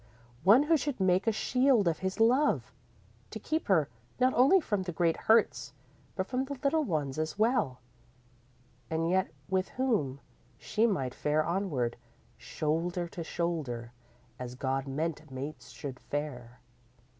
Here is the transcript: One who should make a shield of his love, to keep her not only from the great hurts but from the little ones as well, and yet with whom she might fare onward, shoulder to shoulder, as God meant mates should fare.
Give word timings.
One 0.43 0.63
who 0.63 0.77
should 0.77 0.99
make 0.99 1.27
a 1.27 1.31
shield 1.31 1.87
of 1.87 1.99
his 1.99 2.19
love, 2.19 2.71
to 3.29 3.37
keep 3.37 3.67
her 3.67 3.87
not 4.19 4.33
only 4.33 4.59
from 4.59 4.81
the 4.81 4.91
great 4.91 5.15
hurts 5.15 5.73
but 6.15 6.25
from 6.25 6.43
the 6.45 6.57
little 6.63 6.83
ones 6.83 7.19
as 7.19 7.37
well, 7.37 7.79
and 8.89 9.07
yet 9.11 9.29
with 9.47 9.69
whom 9.69 10.19
she 10.57 10.87
might 10.87 11.13
fare 11.13 11.43
onward, 11.45 11.97
shoulder 12.35 13.07
to 13.09 13.23
shoulder, 13.23 13.91
as 14.39 14.55
God 14.55 14.87
meant 14.87 15.29
mates 15.29 15.69
should 15.69 15.99
fare. 15.99 16.59